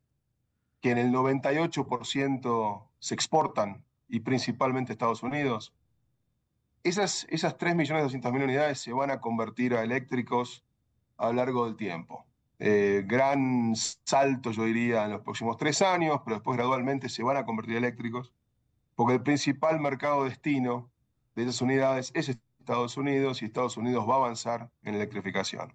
[0.80, 5.74] que en el 98% se exportan y principalmente a Estados Unidos,
[6.85, 10.64] esas, esas 3.200.000 unidades se van a convertir a eléctricos
[11.16, 12.24] a lo largo del tiempo.
[12.59, 17.37] Eh, gran salto, yo diría, en los próximos tres años, pero después gradualmente se van
[17.37, 18.33] a convertir eléctricos,
[18.95, 20.90] porque el principal mercado destino
[21.35, 25.75] de esas unidades es Estados Unidos y Estados Unidos va a avanzar en electrificación.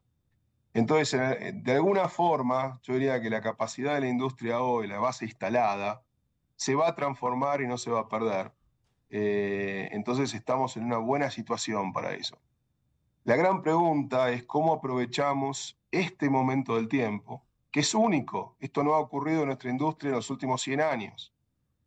[0.73, 1.19] Entonces,
[1.53, 6.03] de alguna forma, yo diría que la capacidad de la industria hoy, la base instalada,
[6.55, 8.53] se va a transformar y no se va a perder.
[9.09, 12.37] Eh, entonces estamos en una buena situación para eso.
[13.23, 18.55] La gran pregunta es cómo aprovechamos este momento del tiempo, que es único.
[18.59, 21.33] Esto no ha ocurrido en nuestra industria en los últimos 100 años.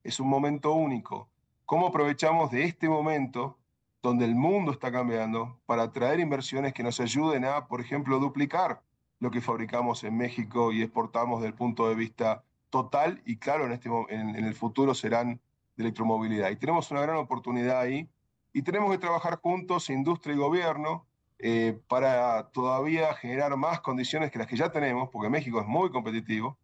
[0.03, 1.29] Es un momento único.
[1.67, 3.59] ¿Cómo aprovechamos de este momento
[4.03, 8.83] donde el mundo está cambiando para traer inversiones que nos ayuden a, por ejemplo, duplicar
[9.19, 13.65] lo que fabricamos en México y exportamos desde el punto de vista total y claro,
[13.65, 15.41] en, este, en, en el futuro serán
[15.77, 16.51] de electromovilidad.
[16.51, 18.09] Y tenemos una gran oportunidad ahí
[18.53, 21.07] y tenemos que trabajar juntos, industria y gobierno,
[21.39, 25.91] eh, para todavía generar más condiciones que las que ya tenemos, porque México es muy
[25.91, 26.59] competitivo,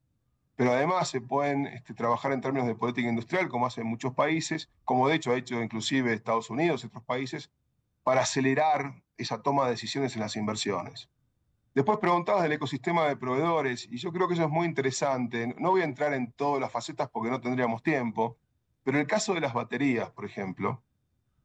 [0.56, 4.68] pero además se pueden este, trabajar en términos de política industrial, como hacen muchos países,
[4.84, 7.50] como de hecho ha hecho inclusive Estados Unidos y otros países,
[8.02, 11.08] para acelerar esa toma de decisiones en las inversiones.
[11.74, 15.54] Después preguntabas del ecosistema de proveedores, y yo creo que eso es muy interesante.
[15.58, 18.36] No voy a entrar en todas las facetas porque no tendríamos tiempo,
[18.82, 20.82] pero el caso de las baterías, por ejemplo,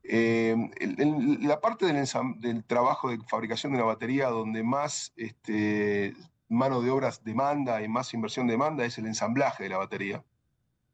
[0.07, 0.55] eh,
[1.41, 6.13] la parte del, trabajo de fabricación de la batería donde más este,
[6.47, 10.23] mano de obras demanda y más inversión demanda es el ensamblaje de la batería.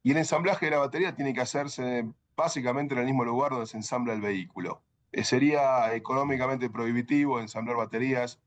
[0.03, 3.67] Y el ensamblaje de la batería tiene que hacerse básicamente en el mismo lugar donde
[3.67, 4.81] se ensambla el vehículo.
[5.11, 8.39] Eh, sería económicamente prohibitivo ensamblar baterías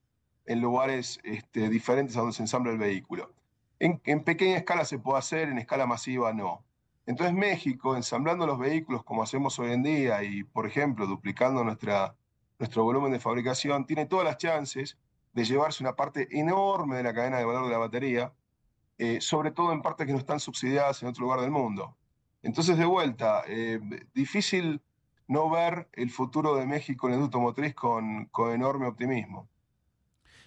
[0.46, 3.32] en lugares este, diferentes a donde se ensambla el vehículo.
[3.78, 6.64] en pequeña escala se puede hacer, en escala masiva no.
[7.06, 12.16] Entonces México, ensamblando los vehículos como hacemos hoy en día y, por ejemplo, duplicando nuestra,
[12.58, 14.98] nuestro volumen de fabricación, tiene todas las chances
[15.34, 18.32] de llevarse una parte enorme de la cadena de valor de la batería,
[18.98, 21.96] eh, sobre todo en partes que no están subsidiadas en otro lugar del mundo.
[22.42, 23.80] Entonces, de vuelta, eh,
[24.14, 24.80] difícil
[25.26, 29.48] no ver el futuro de México en el automotriz con, con enorme optimismo.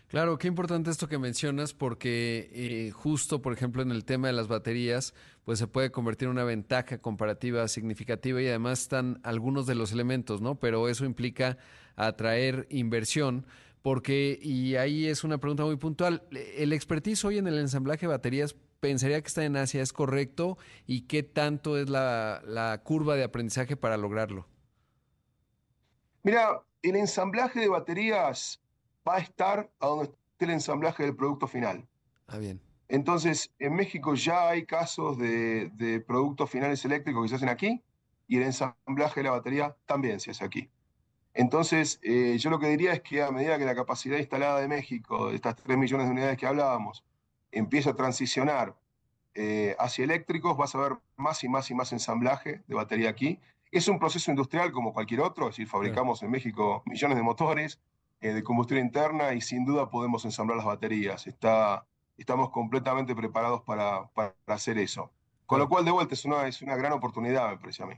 [0.08, 4.34] Claro, qué importante esto que mencionas porque eh, justo, por ejemplo, en el tema de
[4.34, 9.68] las baterías, pues se puede convertir en una ventaja comparativa significativa y además están algunos
[9.68, 10.56] de los elementos, ¿no?
[10.56, 11.58] Pero eso implica
[11.98, 13.46] atraer inversión
[13.82, 18.08] porque, y ahí es una pregunta muy puntual, ¿el expertise hoy en el ensamblaje de
[18.08, 23.16] baterías pensaría que está en Asia es correcto y qué tanto es la, la curva
[23.16, 24.48] de aprendizaje para lograrlo?
[26.24, 28.62] Mira, el ensamblaje de baterías
[29.08, 31.88] va a estar a donde esté el ensamblaje del producto final.
[32.28, 32.62] Ah, bien.
[32.90, 37.84] Entonces, en México ya hay casos de, productos finales eléctricos que se hacen aquí
[38.28, 40.70] y el ensamblaje de la batería también se hace aquí.
[41.34, 44.68] Entonces, eh, yo lo que diría es que a medida que la capacidad instalada de
[44.68, 47.04] México, de estas 3 millones de unidades que hablábamos,
[47.52, 48.76] empieza a transicionar
[49.36, 53.40] eh, hacia eléctricos, vas a ver más y más y más ensamblaje de batería aquí.
[53.72, 57.80] Es un proceso industrial como cualquier otro, es decir, fabricamos en México millones de motores,
[58.22, 61.28] eh, de combustión interna y sin duda podemos ensamblar las baterías.
[61.28, 61.86] Está,
[62.18, 65.12] estamos completamente preparados para, para hacer eso.
[65.46, 67.96] Con lo cual, de vuelta, es una, es una gran oportunidad, me parece a mí.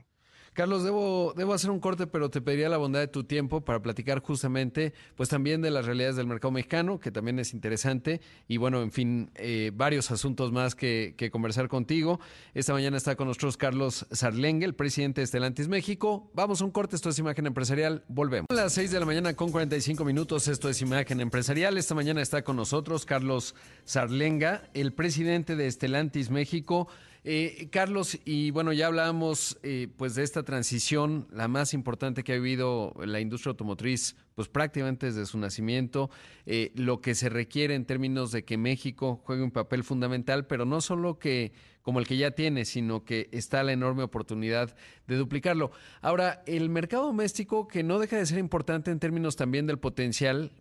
[0.52, 3.80] Carlos, debo, debo hacer un corte, pero te pediría la bondad de tu tiempo para
[3.80, 8.56] platicar justamente, pues también de las realidades del mercado mexicano, que también es interesante, y
[8.56, 12.18] bueno, en fin, eh, varios asuntos más que, conversar contigo.
[12.54, 16.30] Esta mañana está con nosotros Carlos Sarlengue, el presidente de Estelantis México.
[16.34, 18.46] Vamos a un corte, esto es Imagen Empresarial, volvemos.
[18.50, 21.78] A las 6 de la mañana con 45 minutos, esto es Imagen Empresarial.
[21.78, 26.88] Esta mañana está con nosotros Carlos Sarlenga, el presidente de Estelantis México.
[27.22, 32.32] Eh, Carlos, y bueno, ya hablábamos eh, pues de esta transición, la más importante que
[32.32, 36.08] ha vivido la industria automotriz, pues prácticamente desde su nacimiento,
[36.46, 40.64] eh, lo que se requiere en términos de que México juegue un papel fundamental, pero
[40.64, 41.52] no solo que
[41.82, 44.74] como el que ya tiene, sino que está la enorme oportunidad
[45.06, 45.72] de duplicarlo.
[46.00, 50.52] Ahora, el mercado doméstico, que no deja de ser importante en términos también del potencial,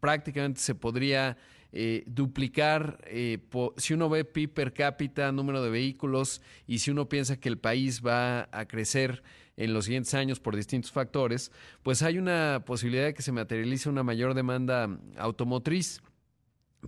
[0.00, 1.36] prácticamente se podría
[1.72, 3.38] eh, duplicar, eh,
[3.76, 7.58] si uno ve PIB per cápita, número de vehículos, y si uno piensa que el
[7.58, 9.22] país va a crecer
[9.56, 11.52] en los siguientes años por distintos factores,
[11.82, 16.00] pues hay una posibilidad de que se materialice una mayor demanda automotriz.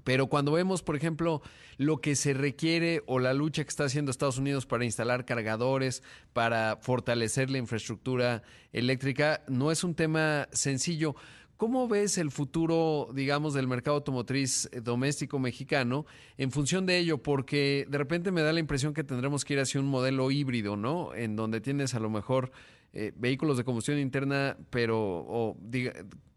[0.04, 1.42] Pero cuando vemos, por ejemplo,
[1.76, 6.02] lo que se requiere o la lucha que está haciendo Estados Unidos para instalar cargadores,
[6.32, 8.42] para fortalecer la infraestructura
[8.72, 11.14] eléctrica, no es un tema sencillo.
[11.62, 17.22] ¿Cómo ves el futuro, digamos, del mercado automotriz eh, doméstico mexicano en función de ello?
[17.22, 20.76] Porque de repente me da la impresión que tendremos que ir hacia un modelo híbrido,
[20.76, 21.14] ¿no?
[21.14, 22.50] En donde tienes a lo mejor
[22.92, 25.56] eh, vehículos de combustión interna, pero o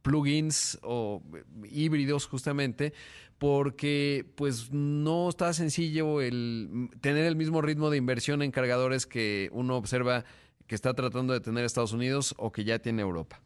[0.03, 2.93] plugins o eh, híbridos justamente,
[3.39, 9.49] porque pues no está sencillo el tener el mismo ritmo de inversión en cargadores que
[9.53, 10.23] uno observa
[10.67, 13.41] que está tratando de tener Estados Unidos o que ya tiene Europa.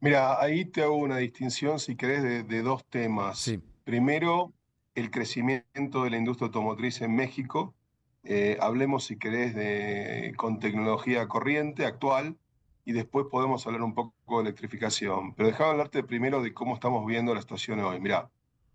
[0.00, 3.50] Mira, ahí te hago una distinción, si querés, de, dos temas.
[3.84, 4.52] Primero,
[4.94, 7.74] el crecimiento de la industria automotriz en México.
[8.22, 12.36] Eh, hablemos, si querés, de, con tecnología corriente actual
[12.84, 15.34] y después podemos hablar un poco de electrificación.
[15.34, 18.00] Pero déjame hablarte primero de cómo estamos viendo la situación hoy.
[18.00, 18.30] Mira,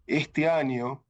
[0.07, 1.03] este año,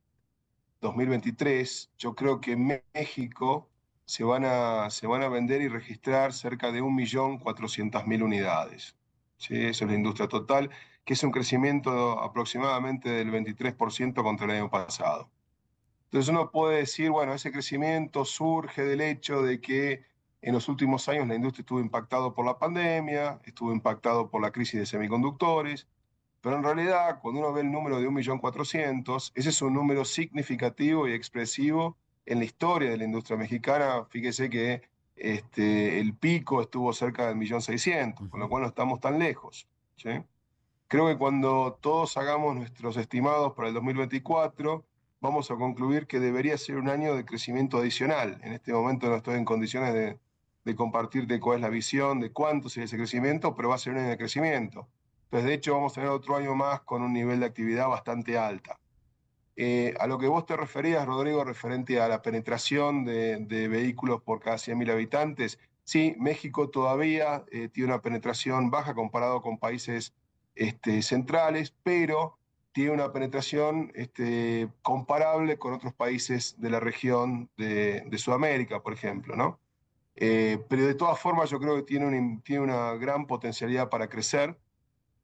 [0.82, 3.70] 2023, yo creo que en México
[4.06, 8.96] se van a, se van a vender y registrar cerca de 1.400.000 unidades.
[9.44, 9.66] ¿Sí?
[9.66, 10.70] Eso es la industria total,
[11.06, 15.30] que es un crecimiento aproximadamente del 23% contra el año pasado.
[16.06, 20.06] Entonces uno puede decir, bueno, ese crecimiento surge del hecho de que
[20.42, 24.52] en los últimos años la industria estuvo impactado por la pandemia, estuvo impactado por la
[24.52, 25.88] crisis de semiconductores,
[26.42, 31.08] pero en realidad cuando uno ve el número de 1.400.000, ese es un número significativo
[31.08, 34.06] y expresivo en la historia de la industria mexicana.
[34.10, 34.84] Fíjese que
[35.16, 39.68] este, el pico estuvo cerca del 1.600.000, con lo cual no estamos tan lejos.
[40.88, 44.86] Creo que cuando todos hagamos nuestros estimados para el 2024,
[45.22, 48.40] vamos a concluir que debería ser un año de crecimiento adicional.
[48.44, 50.20] En este momento no estoy en condiciones de,
[50.66, 53.94] de compartirte cuál es la visión, de cuánto sería ese crecimiento, pero va a ser
[53.94, 54.88] un año de crecimiento.
[55.26, 58.38] Entonces, de hecho, vamos a tener otro año más con un nivel de actividad bastante
[58.38, 58.80] alta.
[59.56, 64.40] Eh, a lo que vos te referías, Rodrigo, referente a la penetración de, vehículos por
[64.40, 70.14] cada 100.000 habitantes, sí, México todavía eh, tiene una penetración baja comparado con países
[70.56, 72.38] este, centrales, pero
[72.72, 79.36] tiene una penetración este, comparable con otros países de la región de, Sudamérica, por ejemplo,
[79.36, 79.60] ¿no?
[80.16, 84.58] Eh, pero de todas formas yo creo que tiene una gran potencialidad para crecer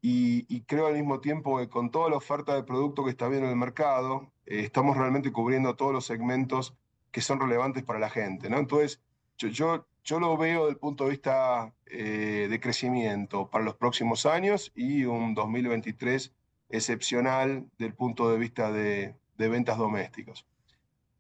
[0.02, 3.48] y, creo al mismo tiempo que con toda la oferta de producto que está viendo
[3.48, 6.76] en el mercado, eh, estamos realmente cubriendo todos los segmentos
[7.12, 8.50] que son relevantes para la gente.
[8.50, 8.58] ¿no?
[8.60, 9.02] Entonces,
[9.38, 13.76] yo, yo, yo lo veo desde el punto de vista eh, de crecimiento para los
[13.76, 16.34] próximos años y un 2023
[16.70, 20.46] excepcional del punto de vista de, de ventas domésticos.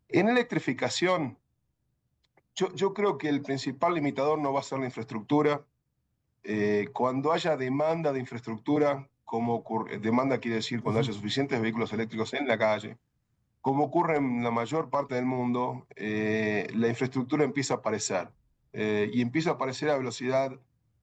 [0.09, 1.37] En electrificación,
[2.75, 5.63] yo, creo que el principal limitador no va a ser la infraestructura.
[6.43, 11.93] Eh, cuando haya demanda de infraestructura, como ocurre, demanda quiere decir cuando haya suficientes vehículos
[11.93, 12.97] eléctricos en la calle,
[13.62, 18.30] como ocurre en la mayor parte del mundo, eh, la infraestructura empieza a aparecer.
[18.73, 20.52] Eh, y empieza a aparecer a velocidad,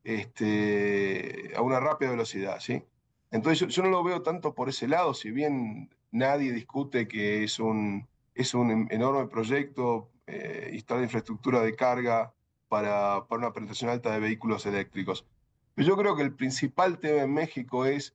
[0.05, 2.83] este, a una rápida velocidad, ¿sí?
[3.31, 7.45] Entonces yo, yo, no lo veo tanto por ese lado, si bien nadie discute que
[7.45, 12.33] es un, es un enorme proyecto eh, instalar infraestructura de carga
[12.69, 15.27] para, para, una penetración alta de vehículos eléctricos.
[15.75, 18.15] Pero yo creo que el principal tema en México es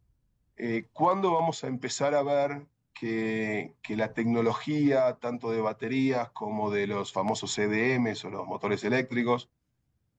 [0.58, 6.72] eh, cuándo vamos a empezar a ver que, que, la tecnología, tanto de baterías como
[6.72, 9.50] de los famosos CDMs o los motores eléctricos,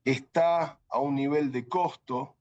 [0.05, 2.35] está a un nivel de costo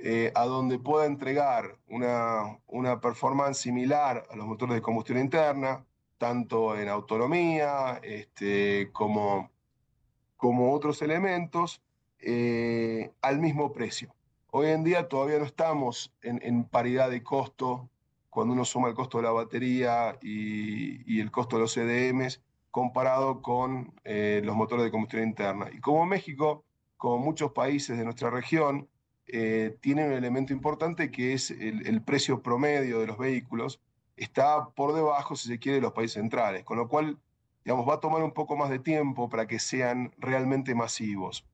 [0.00, 5.84] eh, a donde pueda entregar una, una performance similar a los motores de combustión interna,
[6.18, 9.50] tanto en autonomía este, como,
[10.38, 11.82] como otros elementos,
[12.20, 14.14] eh, al mismo precio.
[14.50, 17.90] Hoy en día todavía no estamos en, paridad de costo
[18.30, 23.42] cuando uno suma el costo de la batería y, el costo de los CDMs comparado
[23.42, 25.68] con eh, los motores de combustión interna.
[25.72, 26.64] Y como México,
[26.96, 28.88] como muchos países de nuestra región,
[29.26, 33.80] eh, tiene un elemento importante que es el precio promedio de los vehículos,
[34.16, 37.18] está por debajo, si se quiere, de los países centrales, con lo cual
[37.76, 41.46] va a tomar un poco más de tiempo para que sean realmente masivos.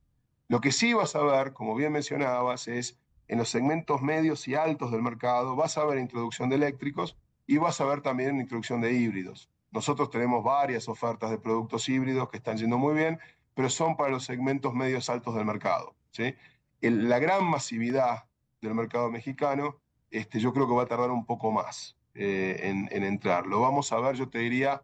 [0.47, 4.55] Lo que sí vas a ver, como bien mencionabas, es en los segmentos medios y
[4.55, 7.17] altos del mercado, vas a ver introducción de eléctricos
[7.47, 9.49] y vas a ver también introducción de híbridos.
[9.71, 13.19] Nosotros tenemos varias ofertas de productos híbridos que están yendo muy bien,
[13.53, 15.95] pero son para los segmentos medios altos del mercado.
[16.11, 16.35] ¿sí?
[16.81, 18.25] la gran masividad
[18.61, 19.79] del mercado mexicano,
[20.11, 23.47] este, yo creo que va a tardar un poco más eh, en, en, entrar.
[23.47, 24.81] Lo vamos a ver, yo te diría,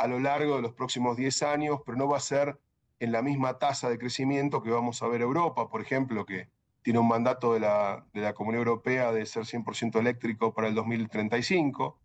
[0.00, 2.58] a lo largo de los próximos 10 años, pero no va a ser
[3.00, 6.48] en la misma tasa de crecimiento que vamos a ver Europa, por ejemplo, que
[6.82, 10.74] tiene un mandato de la, de la Comunidad Europea de ser 100% eléctrico para el
[10.74, 11.98] 2035.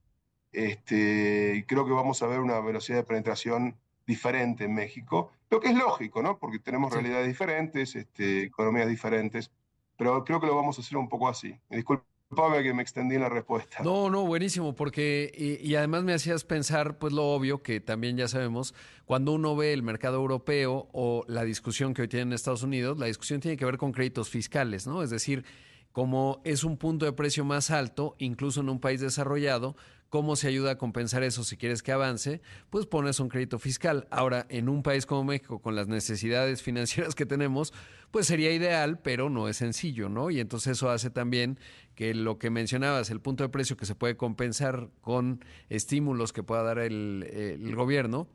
[0.52, 5.70] Este, creo que vamos a ver una velocidad de penetración diferente en México, lo que
[5.70, 6.38] es lógico, ¿no?
[6.38, 9.52] Porque tenemos realidades diferentes, este, economías diferentes,
[9.98, 11.58] pero creo que lo vamos a hacer un poco así.
[12.30, 13.84] Disculpame que me extendí en la respuesta.
[13.84, 18.18] No, no, buenísimo, porque y, y, además me hacías pensar, pues lo obvio, que también
[18.18, 18.74] ya sabemos,
[19.06, 22.98] cuando uno ve el mercado europeo o la discusión que hoy tienen en Estados Unidos,
[22.98, 25.04] la discusión tiene que ver con créditos fiscales, ¿no?
[25.04, 25.46] Es decir,
[25.92, 29.76] como es un punto de precio más alto, incluso en un país desarrollado,
[30.10, 32.42] ¿Cómo se ayuda a compensar eso si quieres que avance?
[32.70, 34.08] Pues pones un crédito fiscal.
[34.12, 37.74] Ahora, en un país como México, con las necesidades financieras que tenemos,
[38.12, 40.32] pues sería ideal, pero no es sencillo, ¿no?
[40.32, 41.60] Y entonces eso hace también
[41.96, 46.44] que lo que mencionabas, el punto de precio que se puede compensar con estímulos que
[46.44, 48.28] pueda dar el, el gobierno,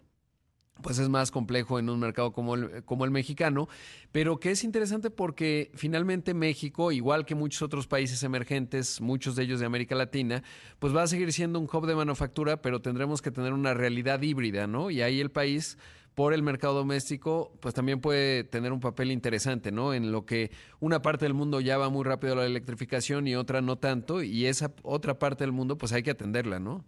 [0.82, 3.68] pues es más complejo en un mercado como el, como el mexicano,
[4.12, 9.44] pero que es interesante porque finalmente México, igual que muchos otros países emergentes, muchos de
[9.44, 10.42] ellos de América Latina,
[10.78, 14.22] pues va a seguir siendo un hub de manufactura, pero tendremos que tener una realidad
[14.22, 14.90] híbrida, ¿no?
[14.90, 15.78] Y ahí el país
[16.14, 19.94] por el mercado doméstico, pues también puede tener un papel interesante, ¿no?
[19.94, 20.50] En lo que
[20.80, 24.22] una parte del mundo ya va muy rápido a la electrificación y otra no tanto,
[24.22, 26.84] y esa otra parte del mundo, pues hay que atenderla, ¿no?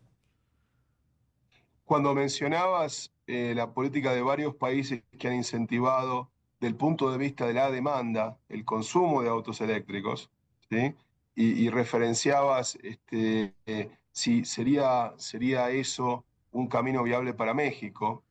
[1.85, 6.31] Cuando mencionabas eh, la política de varios países que han incentivado,
[6.61, 10.31] del punto de vista de la demanda, el consumo de autos eléctricos,
[10.69, 10.95] ¿sí?
[11.35, 18.23] y, y, referenciabas este, eh, si sería, sería eso un camino viable para México.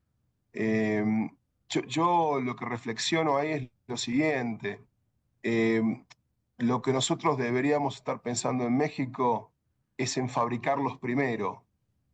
[0.53, 1.03] Eh,
[1.67, 4.81] yo, yo, lo que reflexiono ahí es lo siguiente.
[6.59, 9.51] lo que nosotros deberíamos estar pensando en México
[9.97, 11.63] es en fabricarlos primero,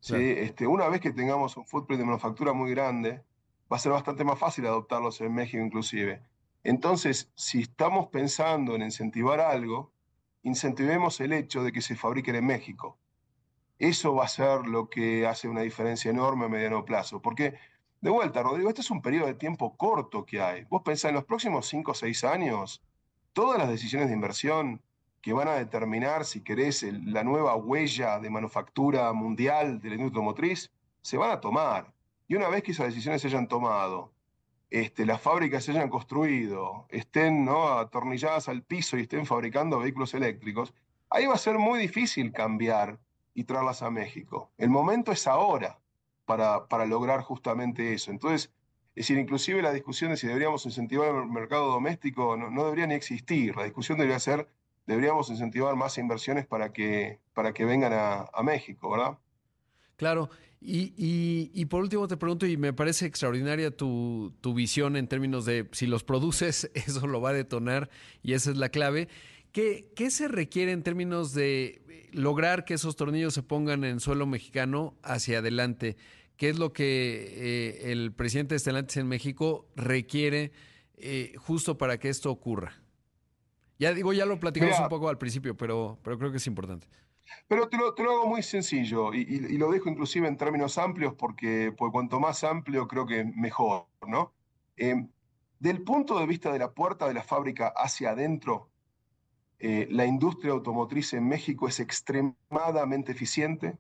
[0.08, 0.16] ¿sí?
[0.38, 3.24] Este, una vez que tengamos un footprint de manufactura muy grande,
[3.72, 6.22] va a ser bastante más fácil adoptarlos en México inclusive.
[6.64, 9.92] Entonces, si estamos pensando en incentivar algo,
[10.44, 12.98] incentivemos el hecho de que se fabriquen en México.
[13.80, 17.22] Eso va a ser lo que hace una diferencia enorme a mediano plazo.
[17.22, 17.56] Porque,
[18.02, 20.64] de vuelta, Rodrigo, este es un periodo de tiempo corto que hay.
[20.66, 22.84] Vos pensás, en los próximos 5 o 6 años,
[23.34, 24.82] todas las decisiones de inversión
[25.22, 30.20] que van a determinar, si querés, la nueva huella de manufactura mundial de la industria
[30.20, 31.94] automotriz, se van a tomar.
[32.28, 34.12] Y una vez que esas decisiones se hayan tomado,
[34.70, 37.70] este, las fábricas se hayan construido, estén ¿no?
[37.70, 40.74] atornilladas al piso y estén fabricando vehículos eléctricos,
[41.10, 43.00] ahí va a ser muy difícil cambiar
[43.34, 44.52] y traerlas a México.
[44.58, 45.80] El momento es ahora
[46.26, 48.12] para, para lograr justamente eso.
[48.12, 48.52] Entonces,
[48.96, 52.88] es decir, inclusive la discusión de si deberíamos incentivar el mercado doméstico no, no debería
[52.88, 53.56] ni existir.
[53.56, 54.50] La discusión debería ser
[54.88, 59.18] deberíamos incentivar más inversiones para que, para que vengan a, México, ¿verdad?
[59.98, 60.30] Claro.
[60.60, 65.08] Y, y, y, por último te pregunto, y me parece extraordinaria tu, tu, visión en
[65.08, 67.90] términos de si los produces, eso lo va a detonar
[68.24, 69.08] y esa es la clave.
[69.52, 71.82] ¿Qué, ¿Qué, se requiere en términos de
[72.12, 75.96] lograr que esos tornillos se pongan en suelo mexicano hacia adelante?
[76.38, 80.52] ¿Qué es lo que eh, el presidente de Stellantis en México requiere
[80.98, 82.82] eh, justo para que esto ocurra?
[83.80, 86.48] Ya digo, ya lo platicamos Mira, un poco al principio, pero, pero creo que es
[86.48, 86.88] importante.
[87.48, 90.38] Pero te lo, te lo hago muy sencillo y, y, y, lo dejo inclusive en
[90.38, 94.34] términos amplios porque, porque cuanto más amplio creo que mejor, ¿no?
[94.78, 95.08] Eh,
[95.60, 98.70] del punto de vista de la puerta de la fábrica hacia adentro,
[99.60, 103.78] eh, la industria automotriz en México es extremadamente eficiente,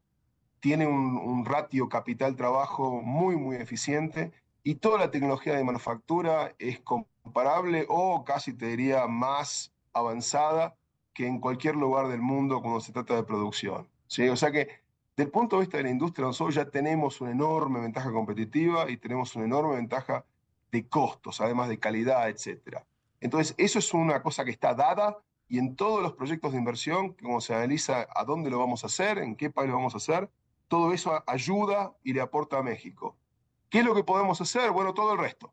[0.59, 4.31] tiene un, un ratio capital-trabajo muy, muy eficiente
[4.63, 10.75] y toda la tecnología de manufactura es comparable o casi te diría más avanzada
[11.17, 13.87] que en cualquier lugar del mundo cuando se trata de producción.
[14.05, 14.29] ¿sí?
[14.29, 14.69] O sea que,
[15.15, 18.97] del punto de vista de la industria, nosotros ya tenemos una enorme ventaja competitiva y
[18.97, 20.25] tenemos una enorme ventaja
[20.71, 22.83] de costos, además de calidad, etc.
[23.19, 25.17] Entonces, eso es una cosa que está dada
[25.47, 28.87] y en todos los proyectos de inversión, como se analiza a dónde lo vamos a
[28.87, 30.29] hacer, en qué país lo vamos a hacer,
[30.67, 33.15] todo eso ayuda y le aporta a México.
[33.71, 34.69] ¿Qué es lo que podemos hacer?
[34.69, 35.51] Bueno, todo el resto.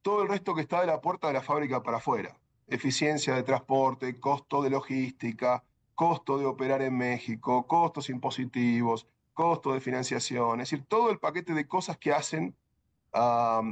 [0.00, 2.34] Todo el resto que está de la puerta de la fábrica para afuera
[2.68, 5.64] eficiencia de transporte, costo de logística,
[5.94, 11.52] costo de operar en México, costos impositivos, costo de financiación, es decir, todo el paquete
[11.54, 12.54] de cosas que hacen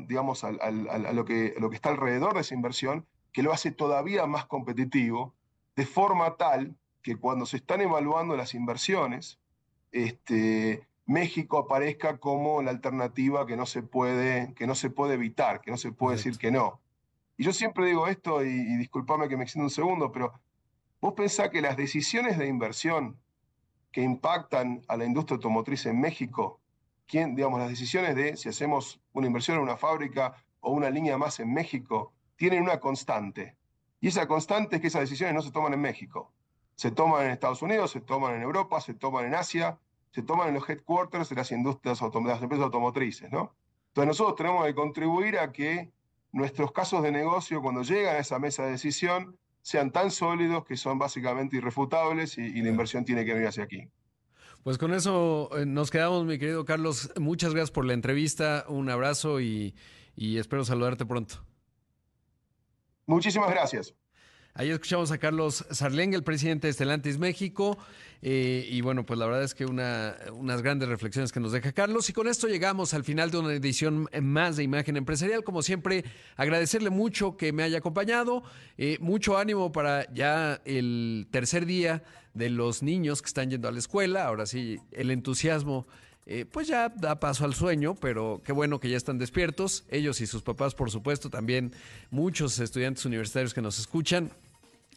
[0.07, 4.27] digamos, a, lo que, lo que está alrededor de esa inversión, que lo hace todavía
[4.27, 5.35] más competitivo,
[5.77, 9.39] de forma tal que cuando se están evaluando las inversiones,
[9.93, 15.61] este, México aparezca como la alternativa que no se puede, que no se puede evitar,
[15.61, 16.81] que no se puede decir que no.
[17.37, 20.32] Y yo siempre digo esto, y, y que me extienda un segundo, pero
[21.01, 23.18] vos pensás que las decisiones de inversión
[23.91, 26.61] que impactan a la industria automotriz en México,
[27.07, 31.16] ¿quién, digamos, las decisiones de si hacemos una inversión en una fábrica o una línea
[31.18, 33.57] más en México, tienen una constante.
[34.01, 36.32] Y esa constante es que esas decisiones no se toman en México.
[36.74, 39.78] Se toman en Estados Unidos, se toman en Europa, se toman en Asia,
[40.11, 43.55] se toman en los headquarters de las industrias empresas automotrices, ¿no?
[43.89, 45.93] Entonces nosotros tenemos que contribuir a que
[46.35, 50.76] nuestros casos de negocio, cuando llegan a esa mesa de decisión, sean tan sólidos que
[50.76, 53.89] son básicamente irrefutables y, la inversión tiene que venir hacia aquí.
[54.62, 57.12] Pues con eso eh, nos quedamos, mi querido Carlos.
[57.18, 59.74] Muchas gracias por la entrevista, un abrazo y
[60.16, 61.45] espero saludarte pronto.
[63.07, 63.95] Muchísimas gracias.
[64.57, 67.77] Ahí escuchamos a Carlos Sarleng, el presidente de Estelantis México.
[68.23, 71.73] Eh, y bueno, pues la verdad es que una, unas grandes reflexiones que nos deja
[71.73, 72.09] Carlos.
[72.09, 75.43] Y con esto llegamos al final de una edición más de Imagen Empresarial.
[75.43, 76.05] Como siempre,
[76.37, 78.45] agradecerle mucho que me haya acompañado.
[78.79, 83.73] Eh, mucho ánimo para ya el tercer día de los niños que están yendo a
[83.73, 84.25] la escuela.
[84.25, 85.85] Ahora sí, el entusiasmo
[86.27, 89.85] eh, pues ya da paso al sueño, pero qué bueno que ya están despiertos.
[89.91, 91.73] Ellos y sus papás, por supuesto, también
[92.13, 94.31] muchos estudiantes universitarios que nos escuchan.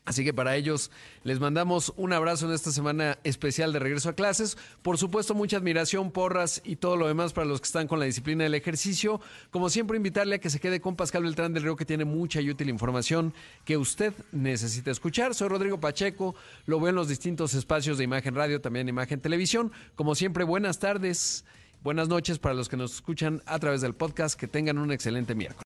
[0.08, 0.90] Así que para ellos
[1.24, 4.58] les mandamos un abrazo en esta semana especial de regreso a clases.
[4.82, 8.06] Por supuesto, mucha admiración, porras y todo lo demás para los que están con la
[8.06, 9.20] disciplina del ejercicio.
[9.52, 12.40] Como siempre, invitarle a que se quede con Pascal Beltrán del Río, que tiene mucha
[12.40, 13.34] y útil información
[13.66, 15.36] que usted necesita escuchar.
[15.36, 16.36] Soy Rodrigo Pacheco,
[16.68, 19.74] lo veo en los distintos espacios de Imagen Radio, también Imagen Televisión.
[19.96, 21.44] Como siempre, buenas tardes,
[21.84, 24.40] buenas noches para los que nos escuchan a través del podcast.
[24.40, 25.66] Que tengan un excelente miércoles.